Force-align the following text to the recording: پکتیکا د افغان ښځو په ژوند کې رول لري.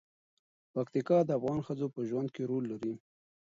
پکتیکا 0.73 1.17
د 1.25 1.29
افغان 1.37 1.59
ښځو 1.67 1.87
په 1.95 1.99
ژوند 2.09 2.29
کې 2.35 2.43
رول 2.49 2.63
لري. 2.71 2.93